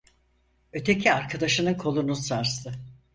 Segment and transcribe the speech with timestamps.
[0.73, 2.71] Öteki, arkadaşının kolunu sarstı.